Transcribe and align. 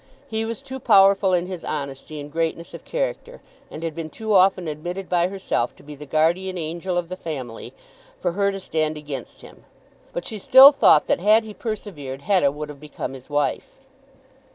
He 0.27 0.45
was 0.45 0.63
too 0.63 0.79
powerful 0.79 1.31
in 1.31 1.45
his 1.45 1.63
honesty 1.63 2.19
and 2.19 2.31
greatness 2.31 2.73
of 2.73 2.83
character, 2.85 3.39
and 3.69 3.83
had 3.83 3.93
been 3.93 4.09
too 4.09 4.33
often 4.33 4.67
admitted 4.67 5.07
by 5.07 5.27
herself 5.27 5.75
to 5.75 5.83
be 5.83 5.93
the 5.93 6.07
guardian 6.07 6.57
angel 6.57 6.97
of 6.97 7.07
the 7.07 7.15
family, 7.15 7.71
for 8.19 8.31
her 8.31 8.51
to 8.51 8.59
stand 8.59 8.97
against 8.97 9.43
him. 9.43 9.63
But 10.11 10.25
she 10.25 10.39
still 10.39 10.71
thought 10.71 11.05
that 11.05 11.19
had 11.19 11.43
he 11.43 11.53
persevered, 11.53 12.23
Hetta 12.23 12.49
would 12.51 12.69
have 12.69 12.79
become 12.79 13.13
his 13.13 13.29
wife. 13.29 13.77